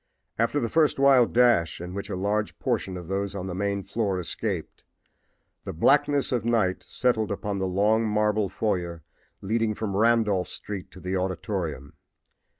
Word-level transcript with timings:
After 0.39 0.59
the 0.59 0.67
first 0.67 0.97
wild 0.97 1.31
dash, 1.31 1.79
in 1.79 1.93
which 1.93 2.09
a 2.09 2.15
large 2.15 2.57
portion 2.57 2.97
of 2.97 3.07
those 3.07 3.35
on 3.35 3.45
the 3.45 3.53
main 3.53 3.83
floor 3.83 4.19
escaped, 4.19 4.83
the 5.63 5.73
blackness 5.73 6.31
of 6.31 6.43
night 6.43 6.81
settled 6.87 7.29
upon 7.31 7.59
the 7.59 7.67
long 7.67 8.07
marble 8.07 8.49
foyer 8.49 9.03
leading 9.41 9.75
from 9.75 9.95
Randolph 9.95 10.47
street 10.47 10.89
to 10.89 10.99
the 10.99 11.15
auditorium. 11.15 11.93